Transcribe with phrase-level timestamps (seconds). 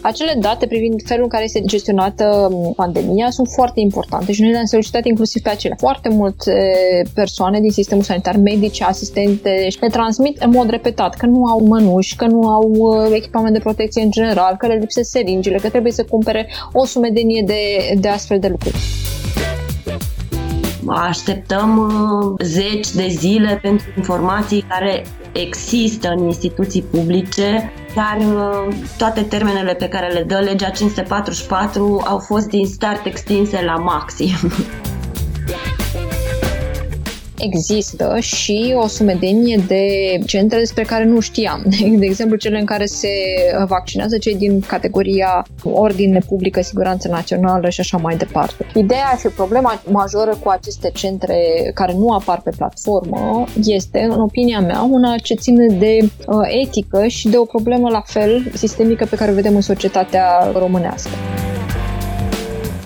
[0.00, 4.64] Acele date privind felul în care este gestionată pandemia sunt foarte importante și noi le-am
[4.64, 5.76] solicitat inclusiv pe acelea.
[5.80, 6.72] Foarte multe
[7.14, 12.16] persoane din sistemul sanitar, medici, asistente, ne transmit în mod repetat că nu au mănuși,
[12.16, 15.92] că nu au uh, echipament de protecție în general, că le lipsesc seringile, că trebuie
[15.92, 18.76] să cumpere o sumedenie de, de astfel de lucruri
[20.90, 29.22] așteptăm uh, zeci de zile pentru informații care există în instituții publice, dar uh, toate
[29.22, 34.36] termenele pe care le dă legea 544 au fost din start extinse la maxim.
[37.38, 39.84] există și o sumedenie de
[40.26, 41.64] centre despre care nu știam.
[41.98, 43.08] De exemplu, cele în care se
[43.66, 48.66] vaccinează cei din categoria ordine publică, siguranță națională și așa mai departe.
[48.74, 51.36] Ideea și problema majoră cu aceste centre
[51.74, 57.06] care nu apar pe platformă este, în opinia mea, una ce ține de uh, etică
[57.06, 61.10] și de o problemă la fel sistemică pe care o vedem în societatea românească.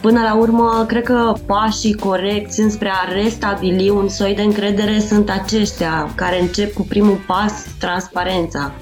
[0.02, 5.30] Până la urmă, cred că pașii corecți înspre a restabili un soi de încredere sunt
[5.30, 8.72] aceștia care încep cu primul pas, transparența.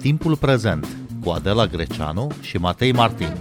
[0.00, 0.86] Timpul prezent
[1.24, 3.32] cu Adela Greceanu și Matei Martin.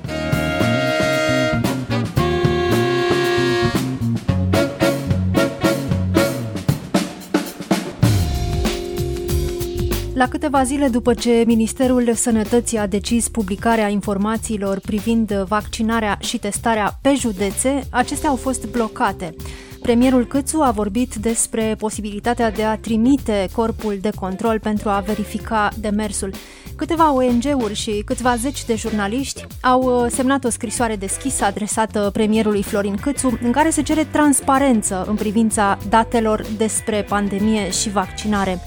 [10.13, 16.99] La câteva zile după ce Ministerul Sănătății a decis publicarea informațiilor privind vaccinarea și testarea
[17.01, 19.35] pe județe, acestea au fost blocate.
[19.81, 25.69] Premierul Câțu a vorbit despre posibilitatea de a trimite corpul de control pentru a verifica
[25.79, 26.33] demersul.
[26.75, 32.63] Câteva ONG-uri și câțiva zeci de jurnaliști au uh, semnat o scrisoare deschisă adresată premierului
[32.63, 38.61] Florin Câțu, în care se cere transparență în privința datelor despre pandemie și vaccinare.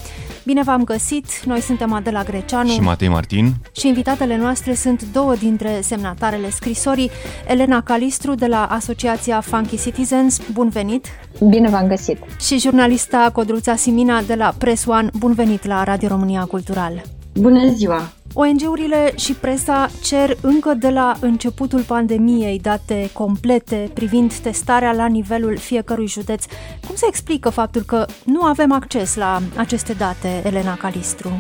[0.47, 1.27] Bine v-am găsit!
[1.45, 7.11] Noi suntem Adela Greceanu și Matei Martin și invitatele noastre sunt două dintre semnatarele scrisorii,
[7.47, 11.07] Elena Calistru de la Asociația Funky Citizens, bun venit!
[11.49, 12.19] Bine v-am găsit!
[12.41, 17.03] Și jurnalista Codruța Simina de la Press One, bun venit la Radio România Cultural!
[17.35, 18.16] Bună ziua!
[18.39, 25.57] ONG-urile și presa cer încă de la începutul pandemiei date complete privind testarea la nivelul
[25.57, 26.45] fiecărui județ.
[26.87, 31.31] Cum se explică faptul că nu avem acces la aceste date, Elena Calistru?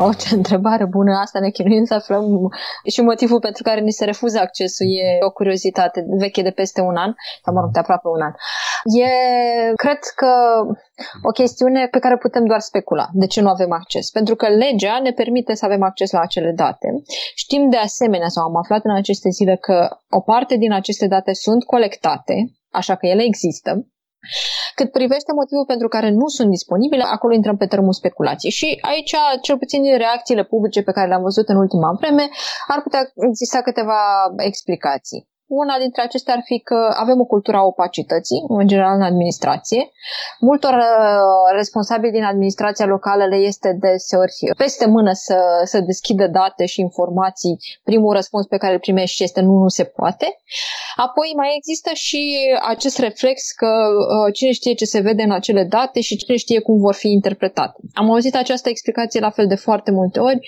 [0.00, 2.24] O, ce întrebare bună asta, ne chinuim să aflăm
[2.92, 6.96] și motivul pentru care ni se refuză accesul e o curiozitate veche de peste un
[6.96, 7.12] an,
[7.44, 8.32] sau mă rog, de aproape un an.
[9.02, 9.10] E,
[9.74, 10.32] cred că,
[11.22, 13.06] o chestiune pe care putem doar specula.
[13.12, 14.10] De ce nu avem acces?
[14.10, 16.88] Pentru că legea ne permite să avem acces la acele date.
[17.34, 21.32] Știm de asemenea, sau am aflat în aceste zile, că o parte din aceste date
[21.32, 22.34] sunt colectate,
[22.70, 23.86] așa că ele există,
[24.74, 28.52] cât privește motivul pentru care nu sunt disponibile, acolo intrăm pe termul speculației.
[28.52, 32.28] Și aici, cel puțin din reacțiile publice pe care le-am văzut în ultima vreme,
[32.66, 34.00] ar putea exista câteva
[34.36, 35.26] explicații.
[35.48, 39.90] Una dintre acestea ar fi că avem o cultură a opacității, în general în administrație.
[40.40, 46.66] Multor uh, responsabili din administrația locală le este deseori peste mână să, să deschidă date
[46.66, 47.58] și informații.
[47.84, 50.26] Primul răspuns pe care îl primești este nu, nu se poate.
[50.96, 52.20] Apoi mai există și
[52.68, 56.60] acest reflex că uh, cine știe ce se vede în acele date și cine știe
[56.60, 57.80] cum vor fi interpretate.
[57.94, 60.40] Am auzit această explicație la fel de foarte multe ori.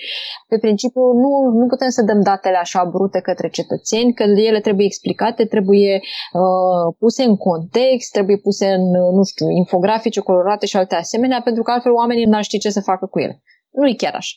[0.47, 4.85] Pe principiu, nu, nu putem să dăm datele așa brute către cetățeni, că ele trebuie
[4.91, 5.93] explicate, trebuie
[6.41, 8.85] uh, puse în context, trebuie puse în,
[9.17, 12.81] nu știu, infografice colorate și alte asemenea, pentru că altfel oamenii n-ar ști ce să
[12.81, 13.35] facă cu ele.
[13.71, 14.35] Nu e chiar așa.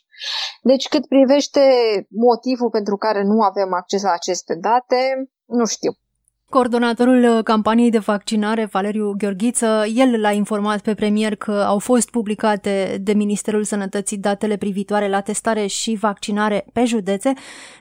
[0.63, 1.61] Deci cât privește
[2.09, 5.01] motivul pentru care nu avem acces la aceste date,
[5.59, 5.93] nu știu.
[6.51, 12.11] Coordonatorul uh, campaniei de vaccinare, Valeriu Gheorghiță, el l-a informat pe premier că au fost
[12.11, 17.33] publicate de Ministerul Sănătății datele privitoare la testare și vaccinare pe județe,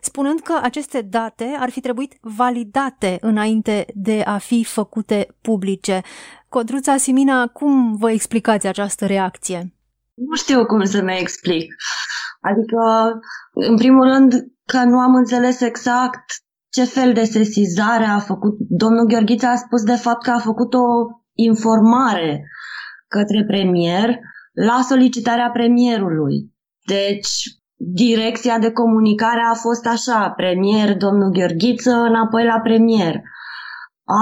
[0.01, 6.01] spunând că aceste date ar fi trebuit validate înainte de a fi făcute publice.
[6.49, 9.73] Codruța Simina, cum vă explicați această reacție?
[10.13, 11.75] Nu știu cum să mi explic.
[12.41, 12.79] Adică,
[13.53, 14.33] în primul rând,
[14.65, 16.23] că nu am înțeles exact
[16.75, 18.55] ce fel de sesizare a făcut.
[18.59, 20.85] Domnul Gheorghiță a spus de fapt că a făcut o
[21.33, 22.43] informare
[23.07, 24.19] către premier
[24.53, 26.51] la solicitarea premierului.
[26.85, 27.33] Deci,
[27.75, 33.21] direcția de comunicare a fost așa, premier, domnul Gheorghiță, înapoi la premier.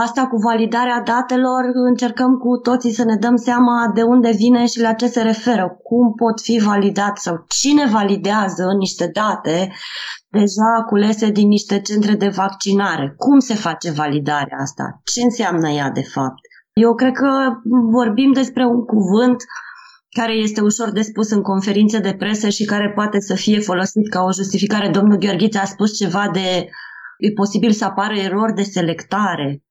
[0.04, 4.82] Asta cu validarea datelor încercăm cu toții să ne dăm seama de unde vine și
[4.82, 9.72] la ce se referă, cum pot fi validat sau cine validează niște date
[10.32, 13.14] deja culese din niște centre de vaccinare.
[13.18, 15.02] Cum se face validarea asta?
[15.04, 16.42] Ce înseamnă ea de fapt?
[16.74, 17.30] Eu cred că
[17.92, 19.44] vorbim despre un cuvânt
[20.10, 24.10] care este ușor de spus în conferințe de presă și care poate să fie folosit
[24.10, 24.90] ca o justificare.
[24.90, 26.70] Domnul Gheorghiță a spus ceva de
[27.18, 29.64] e posibil să apară erori de selectare.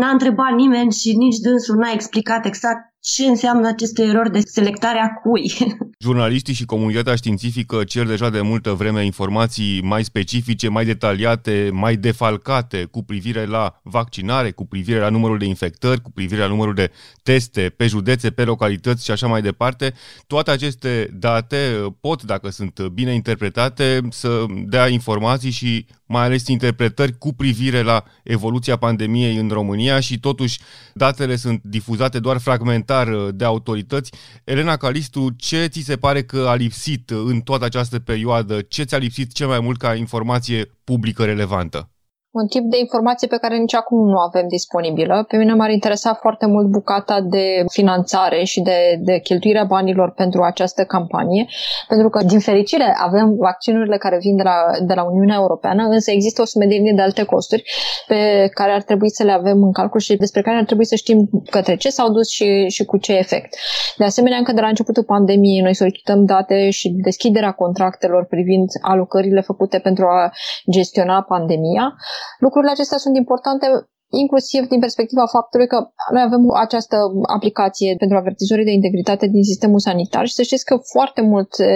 [0.00, 4.98] N-a întrebat nimeni și nici dânsul n-a explicat exact ce înseamnă aceste erori de selectare
[4.98, 5.52] a cui.
[6.04, 11.96] Jurnaliștii și comunitatea științifică cer deja de multă vreme informații mai specifice, mai detaliate, mai
[11.96, 16.74] defalcate cu privire la vaccinare, cu privire la numărul de infectări, cu privire la numărul
[16.74, 16.90] de
[17.22, 19.94] teste pe județe, pe localități și așa mai departe.
[20.26, 21.56] Toate aceste date
[22.00, 28.04] pot, dacă sunt bine interpretate, să dea informații și mai ales interpretări cu privire la
[28.22, 30.60] evoluția pandemiei în România și totuși
[30.94, 34.12] datele sunt difuzate doar fragmentar uh, de autorități.
[34.44, 38.60] Elena Calistu, ce ți se pare că a lipsit în toată această perioadă?
[38.62, 41.90] Ce ți-a lipsit cel mai mult ca informație publică relevantă?
[42.30, 45.24] Un tip de informație pe care nici acum nu avem disponibilă.
[45.28, 50.42] Pe mine m-ar interesa foarte mult bucata de finanțare și de, de cheltuirea banilor pentru
[50.42, 51.46] această campanie,
[51.88, 56.10] pentru că, din fericire, avem vaccinurile care vin de la, de la Uniunea Europeană, însă
[56.10, 57.62] există o sumedenie de alte costuri
[58.06, 60.94] pe care ar trebui să le avem în calcul și despre care ar trebui să
[60.94, 63.54] știm către ce s-au dus și, și cu ce efect.
[63.96, 69.40] De asemenea, încă de la începutul pandemiei, noi solicităm date și deschiderea contractelor privind alocările
[69.40, 70.32] făcute pentru a
[70.70, 71.94] gestiona pandemia.
[72.38, 73.66] Lucrurile acestea sunt importante
[74.10, 75.78] inclusiv din perspectiva faptului că
[76.12, 76.96] noi avem această
[77.36, 81.66] aplicație pentru avertizorii de integritate din sistemul sanitar și să știți că foarte multe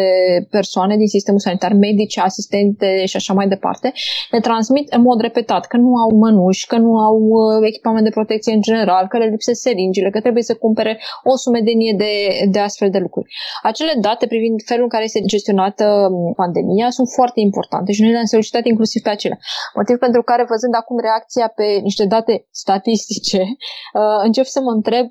[0.50, 3.93] persoane din sistemul sanitar, medici, asistente și așa mai departe,
[4.31, 8.11] ne transmit în mod repetat că nu au mănuși, că nu au uh, echipament de
[8.19, 12.12] protecție în general, că le lipsesc seringile, că trebuie să cumpere o sumedenie de,
[12.50, 13.28] de astfel de lucruri.
[13.62, 18.12] Acele date privind felul în care este gestionată um, pandemia sunt foarte importante și noi
[18.12, 19.38] le-am solicitat inclusiv pe acelea.
[19.75, 24.70] Motiv pentru care, văzând acum reacția pe niște date date statistice, uh, încep să mă
[24.70, 25.06] întreb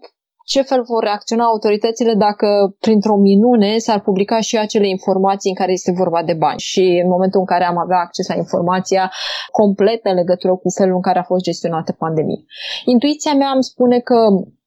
[0.45, 5.71] ce fel vor reacționa autoritățile dacă printr-o minune s-ar publica și acele informații în care
[5.71, 9.11] este vorba de bani și în momentul în care am avea acces la informația
[9.51, 12.41] completă în legătură cu felul în care a fost gestionată pandemia.
[12.85, 14.17] Intuiția mea îmi spune că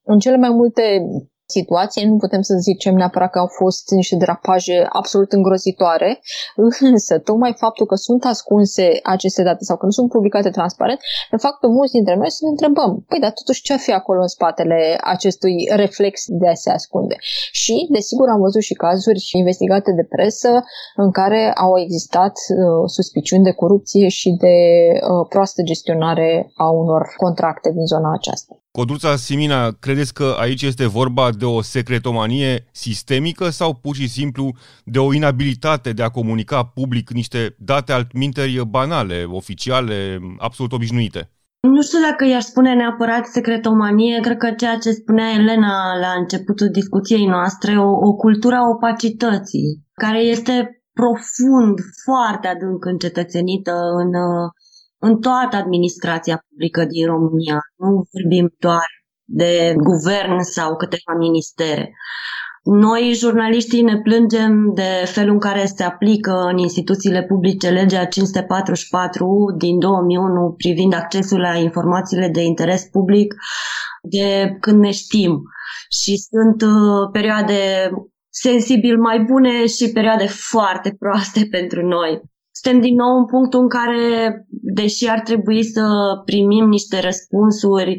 [0.03, 0.83] în cele mai multe
[1.47, 2.07] situație.
[2.07, 6.21] Nu putem să zicem neapărat că au fost niște derapaje absolut îngrozitoare,
[6.93, 11.01] însă tocmai faptul că sunt ascunse aceste date sau că nu sunt publicate transparent,
[11.31, 14.21] ne fac pe mulți dintre noi să ne întrebăm, păi dar totuși ce fi acolo
[14.21, 17.17] în spatele acestui reflex de a se ascunde?
[17.53, 20.65] Și, desigur, am văzut și cazuri investigate de presă
[20.97, 22.57] în care au existat uh,
[22.87, 24.57] suspiciuni de corupție și de
[24.93, 28.64] uh, proastă gestionare a unor contracte din zona aceasta.
[28.79, 34.53] Codruța Simina, credeți că aici este vorba de o secretomanie sistemică sau pur și simplu
[34.85, 41.31] de o inabilitate de a comunica public niște date altminteri banale, oficiale, absolut obișnuite?
[41.61, 46.69] Nu știu dacă i-aș spune neapărat secretomanie, cred că ceea ce spunea Elena la începutul
[46.69, 53.73] discuției noastre, o, o cultură a opacității, care este profund, foarte adânc încetățenită
[54.03, 54.11] în
[55.07, 57.59] în toată administrația publică din România.
[57.77, 58.87] Nu vorbim doar
[59.25, 61.93] de guvern sau câteva ministere.
[62.63, 69.55] Noi, jurnaliștii, ne plângem de felul în care se aplică în instituțiile publice legea 544
[69.59, 73.35] din 2001 privind accesul la informațiile de interes public
[74.03, 75.43] de când ne știm.
[76.03, 77.91] Și sunt uh, perioade
[78.31, 82.23] sensibil mai bune și perioade foarte proaste pentru noi
[82.65, 84.05] suntem din nou în punctul în care,
[84.51, 85.85] deși ar trebui să
[86.25, 87.97] primim niște răspunsuri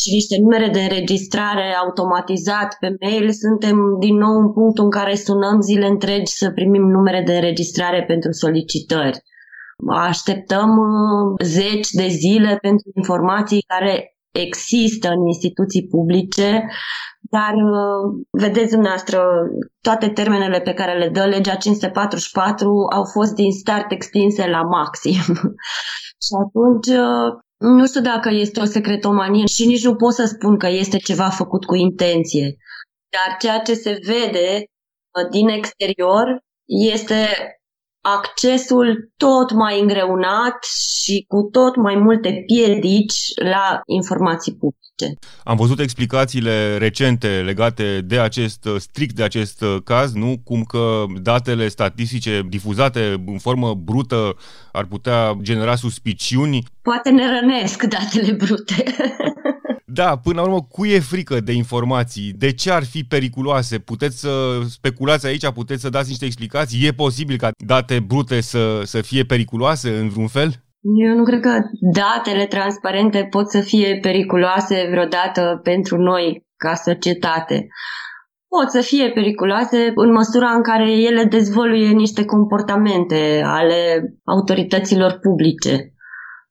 [0.00, 5.14] și niște numere de înregistrare automatizat pe mail, suntem din nou în punctul în care
[5.14, 9.22] sunăm zile întregi să primim numere de înregistrare pentru solicitări.
[9.88, 16.68] Așteptăm uh, zeci de zile pentru informații care există în instituții publice
[17.36, 19.18] dar, uh, vedeți dumneavoastră,
[19.80, 25.22] toate termenele pe care le dă legea 544 au fost din start extinse la maxim.
[26.24, 27.28] și atunci, uh,
[27.78, 31.28] nu știu dacă este o secretomanie și nici nu pot să spun că este ceva
[31.28, 32.56] făcut cu intenție.
[33.14, 36.26] Dar ceea ce se vede uh, din exterior
[36.64, 37.26] este
[38.04, 40.64] accesul tot mai îngreunat
[41.02, 45.18] și cu tot mai multe piedici la informații publice.
[45.44, 50.34] Am văzut explicațiile recente legate de acest, strict de acest caz, nu?
[50.44, 54.36] Cum că datele statistice difuzate în formă brută
[54.72, 56.64] ar putea genera suspiciuni.
[56.82, 58.84] Poate ne rănesc datele brute.
[59.94, 62.32] Da, până la urmă, cu e frică de informații?
[62.32, 63.78] De ce ar fi periculoase?
[63.78, 64.30] Puteți să
[64.68, 66.86] speculați aici, puteți să dați niște explicații?
[66.86, 70.50] E posibil ca date brute să, să fie periculoase în vreun fel?
[71.06, 77.66] Eu nu cred că datele transparente pot să fie periculoase vreodată pentru noi ca societate.
[78.48, 85.93] Pot să fie periculoase în măsura în care ele dezvoluie niște comportamente ale autorităților publice.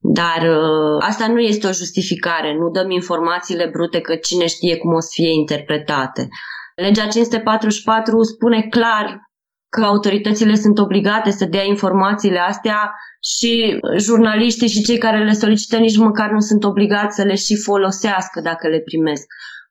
[0.06, 4.94] Dar uh, asta nu este o justificare, nu dăm informațiile brute că cine știe cum
[4.94, 6.28] o să fie interpretate.
[6.76, 9.32] Legea 544 spune clar
[9.70, 15.78] că autoritățile sunt obligate să dea informațiile astea și jurnaliștii și cei care le solicită
[15.78, 19.26] nici măcar nu sunt obligați să le și folosească dacă le primesc.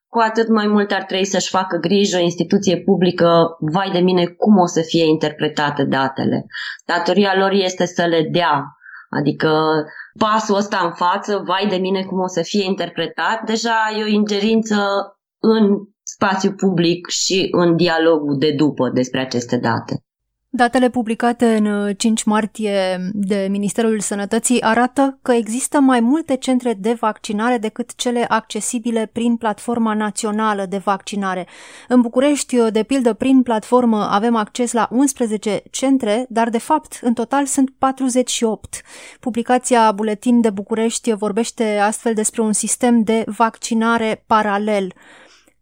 [0.07, 4.25] Cu atât mai mult ar trebui să-și facă grijă o instituție publică, vai de mine,
[4.25, 6.45] cum o să fie interpretate datele.
[6.85, 8.63] Datoria lor este să le dea.
[9.09, 9.49] Adică
[10.17, 14.07] pasul ăsta în față, vai de mine cum o să fie interpretat, deja e o
[14.07, 14.77] ingerință
[15.39, 20.03] în spațiu public și în dialogul de după despre aceste date.
[20.55, 26.73] Datele publicate în 5 uh, martie de Ministerul Sănătății arată că există mai multe centre
[26.73, 31.47] de vaccinare decât cele accesibile prin platforma națională de vaccinare.
[31.87, 36.99] În București, uh, de pildă, prin platformă avem acces la 11 centre, dar de fapt
[37.01, 38.81] în total sunt 48.
[39.19, 44.93] Publicația Buletin de București vorbește astfel despre un sistem de vaccinare paralel.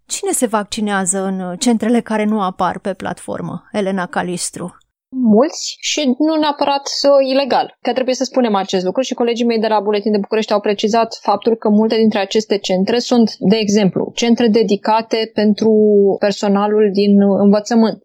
[0.05, 3.67] Cine se vaccinează în centrele care nu apar pe platformă?
[3.71, 4.75] Elena Calistru
[5.11, 6.89] mulți și nu neapărat
[7.29, 7.77] ilegal.
[7.81, 10.59] Că trebuie să spunem acest lucru și colegii mei de la Buletin de București au
[10.59, 15.71] precizat faptul că multe dintre aceste centre sunt, de exemplu, centre dedicate pentru
[16.19, 18.03] personalul din învățământ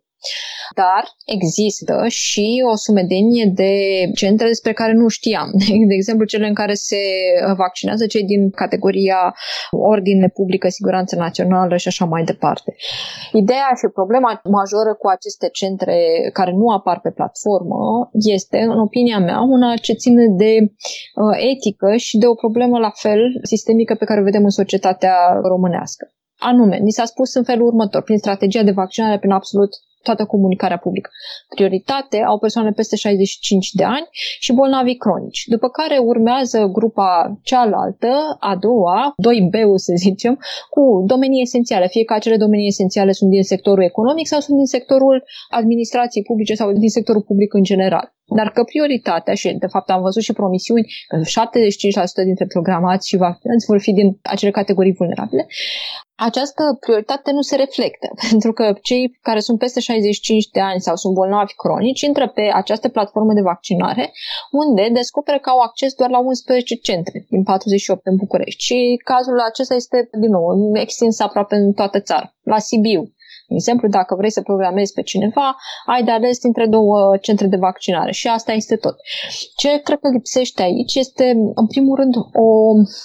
[0.74, 1.04] dar
[1.36, 3.72] există și o sumedenie de
[4.14, 5.50] centre despre care nu știam.
[5.90, 7.02] De exemplu, cele în care se
[7.56, 9.34] vaccinează cei din categoria
[9.70, 12.74] ordine publică, siguranță națională și așa mai departe.
[13.32, 15.96] Ideea și problema majoră cu aceste centre
[16.32, 17.80] care nu apar pe platformă
[18.12, 22.92] este, în opinia mea, una ce ține de uh, etică și de o problemă la
[22.94, 26.04] fel sistemică pe care o vedem în societatea românească.
[26.38, 29.70] Anume, ni s-a spus în felul următor, prin strategia de vaccinare, prin absolut
[30.08, 31.10] toată comunicarea publică.
[31.54, 34.06] Prioritate au persoane peste 65 de ani
[34.44, 38.12] și bolnavi cronici, după care urmează grupa cealaltă,
[38.50, 40.34] a doua, 2B-ul să zicem,
[40.70, 44.66] cu domenii esențiale, fie că acele domenii esențiale sunt din sectorul economic sau sunt din
[44.66, 48.15] sectorul administrației publice sau din sectorul public în general.
[48.34, 53.16] Dar că prioritatea, și de fapt am văzut și promisiuni, că 75% dintre programați și
[53.16, 55.46] vaccinați vor fi din acele categorii vulnerabile,
[56.16, 60.96] această prioritate nu se reflectă, pentru că cei care sunt peste 65 de ani sau
[60.96, 64.12] sunt bolnavi cronici intră pe această platformă de vaccinare,
[64.50, 68.62] unde descoperă că au acces doar la 11 centre din 48 în București.
[68.62, 72.34] Și cazul acesta este, din nou, extins aproape în toată țara.
[72.42, 73.12] La Sibiu,
[73.48, 77.56] de exemplu, dacă vrei să programezi pe cineva, ai de ales dintre două centre de
[77.56, 78.96] vaccinare și asta este tot.
[79.56, 81.24] Ce cred că lipsește aici este,
[81.54, 82.48] în primul rând, o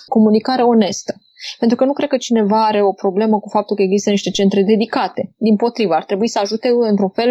[0.07, 1.13] comunicare onestă.
[1.59, 4.63] Pentru că nu cred că cineva are o problemă cu faptul că există niște centre
[4.63, 5.33] dedicate.
[5.37, 7.29] Din potrivă, ar trebui să ajute într-un fel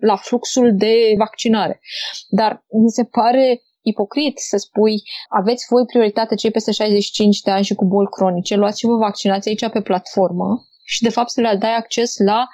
[0.00, 1.80] la fluxul de vaccinare.
[2.28, 7.64] Dar mi se pare ipocrit să spui aveți voi prioritate cei peste 65 de ani
[7.64, 11.40] și cu boli cronice, luați și vă vaccinați aici pe platformă și de fapt să
[11.40, 12.48] le dai acces la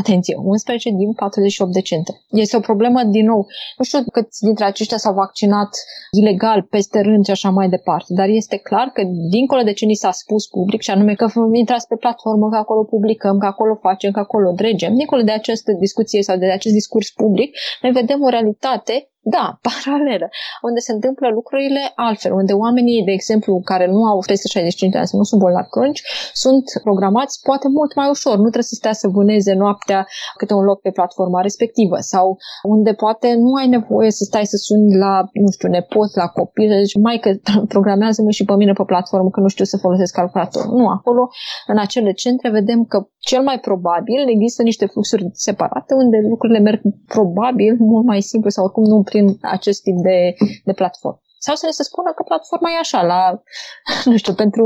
[0.00, 2.14] Atenție, 11 din 48 de centre.
[2.30, 3.46] Este o problemă, din nou,
[3.78, 5.70] nu știu câți dintre aceștia s-au vaccinat
[6.10, 9.94] ilegal, peste rând și așa mai departe, dar este clar că, dincolo de ce ni
[9.94, 14.10] s-a spus public, și anume că intrați pe platformă, că acolo publicăm, că acolo facem,
[14.12, 18.28] că acolo dregem, dincolo de această discuție sau de acest discurs public, noi vedem o
[18.28, 20.28] realitate da, paralelă,
[20.62, 24.98] unde se întâmplă lucrurile altfel, unde oamenii, de exemplu, care nu au peste 65 de
[24.98, 26.02] ani sau nu sunt bolnavi cronici,
[26.32, 28.34] sunt programați poate mult mai ușor.
[28.36, 32.92] Nu trebuie să stea să vâneze noaptea câte un loc pe platforma respectivă sau unde
[32.92, 35.14] poate nu ai nevoie să stai să suni la,
[35.44, 37.30] nu știu, nepot, la copil, să zici, mai că
[37.74, 40.64] programează-mă și pe mine pe platformă că nu știu să folosesc calculator.
[40.66, 41.28] Nu, acolo,
[41.66, 42.98] în acele centre, vedem că
[43.30, 48.64] cel mai probabil există niște fluxuri separate unde lucrurile merg probabil mult mai simplu sau
[48.64, 50.18] oricum nu prin acest tip de,
[50.64, 51.18] de platformă.
[51.38, 53.42] Sau să ne se spună că platforma e așa, la,
[54.10, 54.64] nu știu, pentru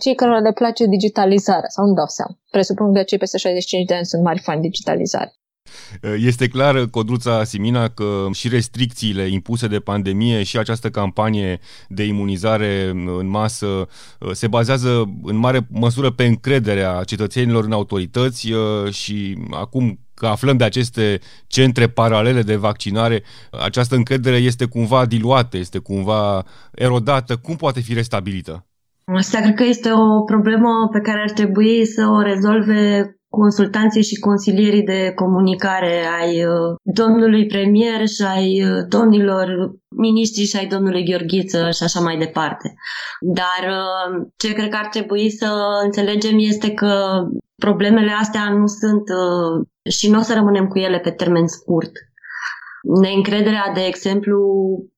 [0.00, 2.34] cei care le place digitalizarea, sau nu dau seama.
[2.50, 5.32] Presupun că cei peste 65 de ani sunt mari fani digitalizare.
[6.16, 12.88] Este clar, Codruța Simina, că și restricțiile impuse de pandemie și această campanie de imunizare
[13.18, 19.38] în masă uh, se bazează în mare măsură pe încrederea cetățenilor în autorități uh, și
[19.50, 25.78] acum că aflăm de aceste centre paralele de vaccinare, această încredere este cumva diluată, este
[25.78, 27.36] cumva erodată.
[27.36, 28.66] Cum poate fi restabilită?
[29.04, 34.18] Asta cred că este o problemă pe care ar trebui să o rezolve consultanții și
[34.18, 39.46] consilierii de comunicare ai uh, domnului premier și ai uh, domnilor
[39.88, 42.74] miniștri și ai domnului Gheorghiță și așa mai departe.
[43.20, 45.48] Dar uh, ce cred că ar trebui să
[45.84, 46.94] înțelegem este că
[47.56, 49.02] problemele astea nu sunt
[49.90, 51.92] și nu o să rămânem cu ele pe termen scurt.
[53.00, 54.38] Neîncrederea, de exemplu,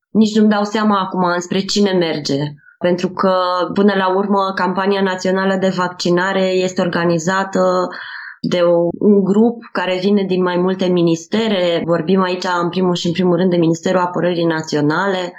[0.09, 2.37] nici nu-mi dau seama acum înspre cine merge
[2.79, 3.33] pentru că,
[3.73, 7.87] până la urmă, campania națională de vaccinare este organizată
[8.41, 11.81] de o, un grup care vine din mai multe ministere.
[11.85, 15.33] Vorbim aici, în primul și în primul rând, de Ministerul Apărării Naționale.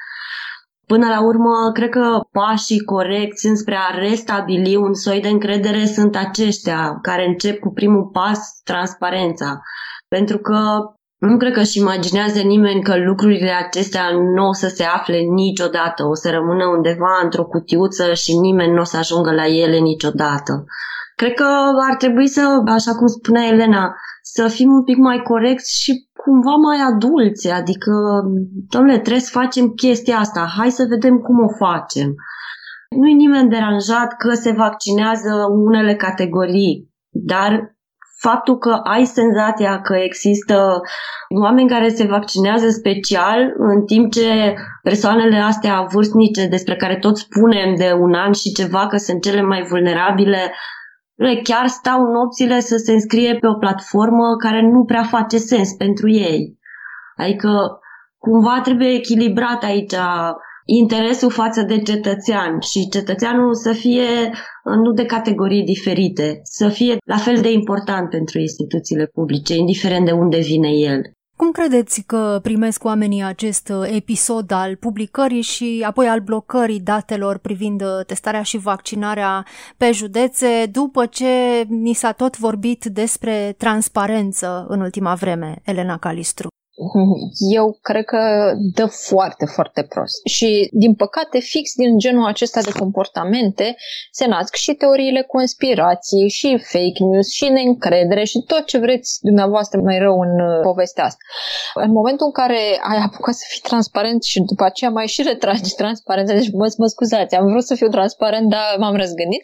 [0.87, 6.17] Până la urmă, cred că pașii corecți înspre a restabili un soi de încredere sunt
[6.17, 9.61] aceștia, care încep cu primul pas, transparența.
[10.09, 10.59] Pentru că
[11.19, 16.05] nu cred că își imaginează nimeni că lucrurile acestea nu o să se afle niciodată,
[16.05, 20.65] o să rămână undeva într-o cutiuță și nimeni nu o să ajungă la ele niciodată.
[21.21, 21.49] Cred că
[21.91, 26.55] ar trebui să, așa cum spunea Elena, să fim un pic mai corecți și cumva
[26.69, 27.93] mai adulți, adică,
[28.69, 32.09] domnule, trebuie să facem chestia asta, hai să vedem cum o facem.
[33.01, 35.33] Nu-i nimeni deranjat că se vaccinează
[35.67, 37.77] unele categorii, dar
[38.21, 40.81] faptul că ai senzația că există
[41.43, 47.75] oameni care se vaccinează special, în timp ce persoanele astea vârstnice, despre care tot spunem
[47.77, 50.53] de un an și ceva că sunt cele mai vulnerabile,
[51.43, 56.11] chiar stau nopțile să se înscrie pe o platformă care nu prea face sens pentru
[56.11, 56.59] ei.
[57.17, 57.79] Adică
[58.19, 59.95] cumva trebuie echilibrat aici
[60.65, 64.31] interesul față de cetățean și cetățeanul să fie
[64.65, 70.13] nu de categorii diferite, să fie la fel de important pentru instituțiile publice, indiferent de
[70.13, 71.01] unde vine el.
[71.39, 77.83] Cum credeți că primesc oamenii acest episod al publicării și apoi al blocării datelor privind
[78.07, 85.15] testarea și vaccinarea pe județe după ce ni s-a tot vorbit despre transparență în ultima
[85.15, 86.49] vreme, Elena Calistru?
[87.59, 90.27] eu cred că dă foarte, foarte prost.
[90.27, 93.77] Și, din păcate, fix din genul acesta de comportamente
[94.11, 99.81] se nasc și teoriile conspirației, și fake news, și neîncredere, și tot ce vreți dumneavoastră
[99.81, 101.23] mai rău în uh, povestea asta.
[101.75, 105.75] În momentul în care ai apucat să fii transparent și după aceea mai și retragi
[105.75, 109.43] transparența, deci mă, mă scuzați, am vrut să fiu transparent, dar m-am răzgândit,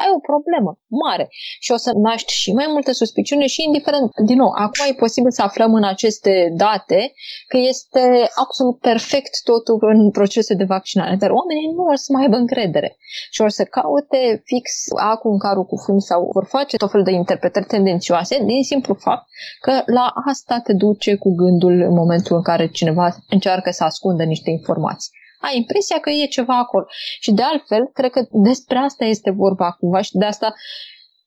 [0.00, 0.70] ai o problemă
[1.04, 1.26] mare
[1.60, 5.30] și o să naști și mai multe suspiciune și indiferent, din nou, acum e posibil
[5.30, 7.12] să aflăm în aceste date date
[7.50, 8.02] că este
[8.34, 12.96] absolut perfect totul în procesul de vaccinare, dar oamenii nu or să mai aibă încredere
[13.30, 14.64] și or să caute fix
[15.12, 18.94] acum în carul cu fum sau vor face tot felul de interpretări tendențioase din simplu
[18.94, 19.26] fapt
[19.60, 24.22] că la asta te duce cu gândul în momentul în care cineva încearcă să ascundă
[24.22, 25.10] niște informații
[25.46, 26.86] ai impresia că e ceva acolo.
[27.20, 30.54] Și de altfel, cred că despre asta este vorba cumva și de asta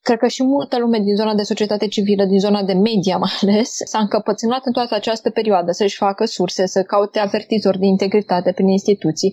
[0.07, 3.33] Cred că și multă lume din zona de societate civilă, din zona de media mai
[3.41, 8.51] ales, s-a încăpățânat în toată această perioadă să-și facă surse, să caute avertizori de integritate
[8.51, 9.31] prin instituții,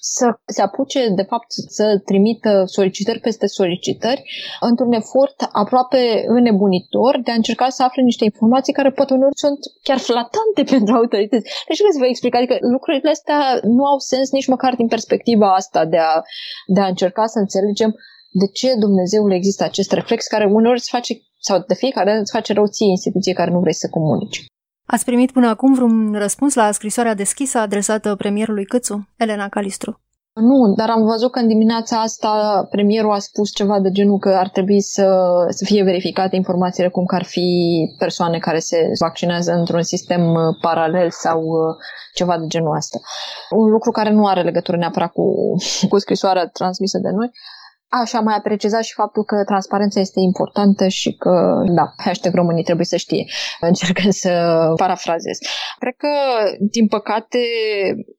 [0.00, 1.46] să se apuce, de fapt,
[1.78, 4.22] să trimită solicitări peste solicitări,
[4.60, 9.58] într-un efort aproape înnebunitor de a încerca să afle niște informații care poate uneori sunt
[9.82, 11.48] chiar flatante pentru autorități.
[11.68, 15.54] Deci vreau să vă explic, adică lucrurile astea nu au sens nici măcar din perspectiva
[15.54, 16.22] asta de a,
[16.66, 17.94] de a încerca să înțelegem
[18.42, 22.36] de ce Dumnezeul există acest reflex care uneori îți face, sau de fiecare dată îți
[22.38, 24.44] face rău ție instituție care nu vrei să comunici.
[24.86, 30.00] Ați primit până acum vreun răspuns la scrisoarea deschisă adresată premierului Câțu, Elena Calistru?
[30.40, 34.28] Nu, dar am văzut că în dimineața asta premierul a spus ceva de genul că
[34.28, 35.06] ar trebui să,
[35.48, 37.48] să fie verificate informațiile cum că ar fi
[37.98, 41.76] persoane care se vaccinează într-un sistem uh, paralel sau uh,
[42.14, 42.98] ceva de genul ăsta.
[43.50, 45.24] Un lucru care nu are legătură neapărat cu,
[45.90, 47.30] cu scrisoarea transmisă de noi,
[48.00, 52.62] Așa mai a precizat și faptul că transparența este importantă și că, da, hashtag românii
[52.64, 53.24] trebuie să știe.
[53.70, 54.30] Încercând să
[54.76, 55.38] parafrazez.
[55.78, 56.08] Cred că,
[56.70, 57.38] din păcate,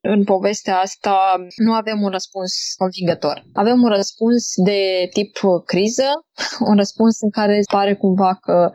[0.02, 1.18] în povestea asta
[1.56, 3.44] nu avem un răspuns convingător.
[3.54, 6.10] Avem un răspuns de tip criză,
[6.70, 8.72] un răspuns în care pare cumva că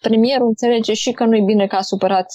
[0.00, 2.30] premierul înțelege și că nu-i bine că a supărat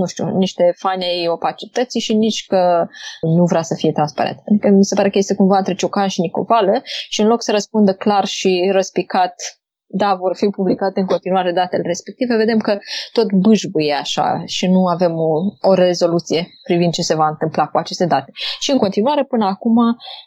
[0.00, 2.86] nu știu, niște fani ai opacității și nici că
[3.36, 4.38] nu vrea să fie transparent.
[4.48, 7.50] Adică mi se pare că este cumva între Ciocan și Nicovală și în loc să
[7.50, 9.34] răspundă clar și răspicat
[9.88, 12.78] da, vor fi publicate în continuare datele respective, vedem că
[13.12, 15.30] tot bâșbuie așa și nu avem o,
[15.70, 18.30] o rezoluție privind ce se va întâmpla cu aceste date.
[18.60, 19.76] Și în continuare, până acum,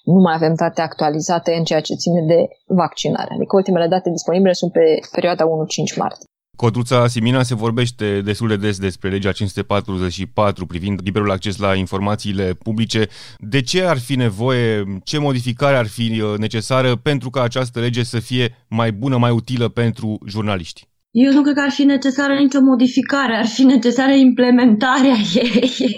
[0.04, 3.34] nu mai avem date actualizate în ceea ce ține de vaccinare.
[3.34, 6.29] Adică ultimele date disponibile sunt pe perioada 1-5 martie.
[6.62, 12.54] Codruța Simina se vorbește destul de des despre legea 544 privind liberul acces la informațiile
[12.64, 13.08] publice.
[13.38, 18.04] De ce ar fi nevoie, ce modificare ar fi uh, necesară pentru ca această lege
[18.04, 20.88] să fie mai bună, mai utilă pentru jurnaliști?
[21.12, 25.16] Eu nu cred că ar fi necesară nicio modificare, ar fi necesară implementarea
[25.54, 25.92] ei.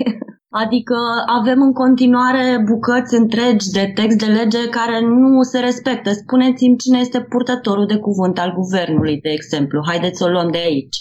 [0.53, 0.97] Adică
[1.39, 6.11] avem în continuare bucăți întregi de text de lege care nu se respectă.
[6.11, 9.81] Spuneți-mi cine este purtătorul de cuvânt al guvernului, de exemplu.
[9.85, 10.97] Haideți să o luăm de aici.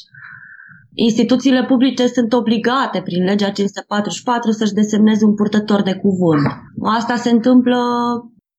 [0.94, 6.46] Instituțiile publice sunt obligate prin legea 544 să-și desemneze un purtător de cuvânt.
[6.82, 7.78] Asta se întâmplă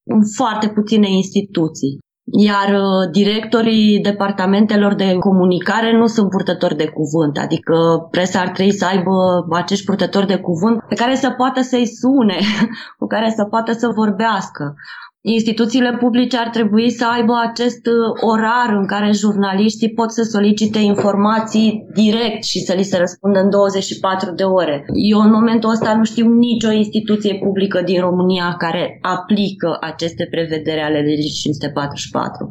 [0.04, 7.38] în foarte puține instituții iar uh, directorii departamentelor de comunicare nu sunt purtători de cuvânt,
[7.38, 11.86] adică presa ar trebui să aibă acești purtători de cuvânt pe care să poată să-i
[11.86, 12.38] sune,
[13.00, 14.76] cu care să poată să vorbească.
[15.24, 20.80] Instituțiile publice ar trebui să aibă acest uh, orar în care jurnaliștii pot să solicite
[20.80, 24.86] informații direct și să li se răspundă în 24 de ore.
[25.12, 30.82] Eu în momentul ăsta nu știu nicio instituție publică din România care aplică aceste prevedere
[30.82, 32.48] ale legii 544.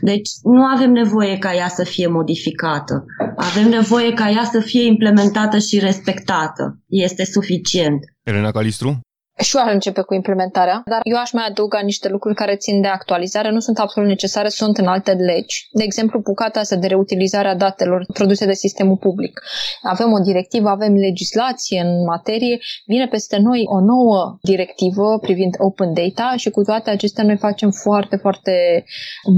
[0.00, 3.04] Deci nu avem nevoie ca ea să fie modificată.
[3.36, 6.78] Avem nevoie ca ea să fie implementată și respectată.
[6.86, 8.00] Este suficient.
[8.22, 9.00] Elena Calistru?
[9.38, 12.80] Și eu aș începe cu implementarea, dar eu aș mai adăuga niște lucruri care țin
[12.80, 15.68] de actualizare, nu sunt absolut necesare, sunt în alte legi.
[15.72, 19.40] De exemplu, bucata asta de reutilizare a datelor produse de sistemul public.
[19.82, 25.92] Avem o directivă, avem legislație în materie, vine peste noi o nouă directivă privind open
[25.92, 28.84] data și cu toate acestea noi facem foarte, foarte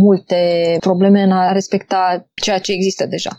[0.03, 3.39] multe probleme în a respecta ceea ce există deja.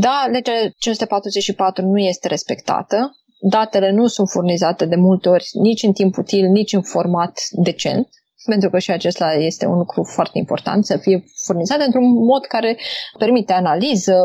[0.00, 3.10] Da, legea 544 nu este respectată,
[3.46, 8.08] datele nu sunt furnizate de multe ori nici în timp util, nici în format decent,
[8.44, 12.78] pentru că și acesta este un lucru foarte important, să fie furnizat într-un mod care
[13.18, 14.16] permite analiză,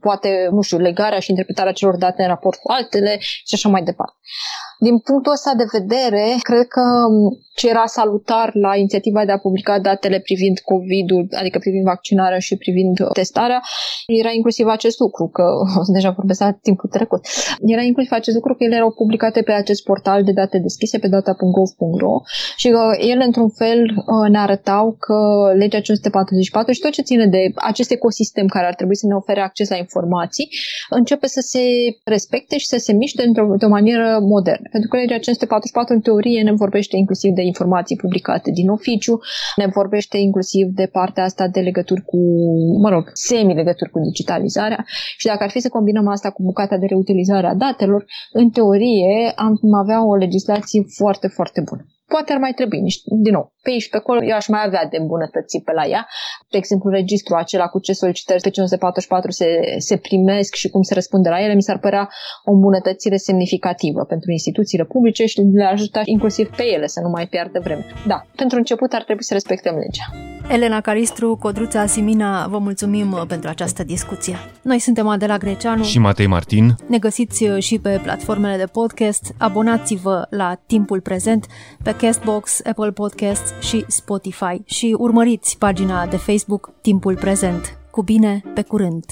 [0.00, 3.82] poate, nu știu, legarea și interpretarea celor date în raport cu altele și așa mai
[3.82, 4.16] departe.
[4.78, 6.82] Din punctul ăsta de vedere, cred că
[7.54, 12.56] ce era salutar la inițiativa de a publica datele privind COVID-ul, adică privind vaccinarea și
[12.56, 13.60] privind testarea,
[14.06, 15.44] era inclusiv acest lucru, că
[15.96, 17.20] deja vorbesc la timpul trecut,
[17.74, 21.08] era inclusiv acest lucru că ele erau publicate pe acest portal de date deschise, pe
[21.08, 22.14] data.gov.ro
[22.56, 23.78] și că ele, într-un fel,
[24.30, 25.18] ne arătau că
[25.56, 29.40] legea 544 și tot ce ține de acest ecosistem care ar trebui să ne ofere
[29.40, 30.48] acces la informații,
[30.90, 31.62] începe să se
[32.04, 34.66] respecte și să se miște într-o, de o manieră modernă.
[34.70, 39.18] Pentru că legea 544, în teorie, ne vorbește inclusiv de informații publicate din oficiu,
[39.56, 42.18] ne vorbește inclusiv de partea asta de legături cu,
[42.82, 44.84] mă rog, semi-legături cu digitalizarea
[45.16, 49.32] și dacă ar fi să combinăm asta cu bucata de reutilizare a datelor, în teorie
[49.36, 51.84] am avea o legislație foarte, foarte bună.
[52.12, 54.84] Poate ar mai trebui, niște, din nou, pe aici pe acolo eu aș mai avea
[54.90, 56.06] de îmbunătăți pe la ea.
[56.50, 59.46] De exemplu, registrul acela cu ce solicitări pe 544 se,
[59.78, 62.08] se primesc și cum se răspunde la ele, mi s-ar părea
[62.44, 67.26] o îmbunătățire semnificativă pentru instituțiile publice și le ajută inclusiv pe ele să nu mai
[67.26, 67.86] piardă vreme.
[68.06, 70.30] Da, pentru început ar trebui să respectăm legea.
[70.50, 74.36] Elena Caristru, Codruța Simina, vă mulțumim uh, pentru această discuție.
[74.62, 76.74] Noi suntem Adela Greceanu și Matei Martin.
[76.86, 79.34] Ne găsiți uh, și pe platformele de podcast.
[79.38, 81.46] Abonați-vă la Timpul Prezent
[81.82, 87.78] pe Castbox, Apple Podcasts iTunes și Spotify și urmăriți pagina de Facebook Timpul Prezent.
[87.90, 89.04] Cu bine, pe curând!